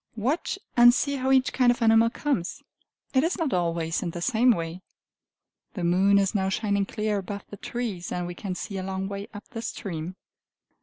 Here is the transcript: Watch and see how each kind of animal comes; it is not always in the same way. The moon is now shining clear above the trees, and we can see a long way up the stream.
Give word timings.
Watch 0.15 0.57
and 0.75 0.95
see 0.95 1.17
how 1.17 1.31
each 1.31 1.53
kind 1.53 1.71
of 1.71 1.79
animal 1.79 2.09
comes; 2.09 2.63
it 3.13 3.23
is 3.23 3.37
not 3.37 3.53
always 3.53 4.01
in 4.01 4.09
the 4.09 4.19
same 4.23 4.49
way. 4.49 4.81
The 5.75 5.83
moon 5.83 6.17
is 6.17 6.33
now 6.33 6.49
shining 6.49 6.87
clear 6.87 7.19
above 7.19 7.43
the 7.51 7.57
trees, 7.57 8.11
and 8.11 8.25
we 8.25 8.33
can 8.33 8.55
see 8.55 8.79
a 8.79 8.83
long 8.83 9.07
way 9.07 9.27
up 9.31 9.47
the 9.49 9.61
stream. 9.61 10.15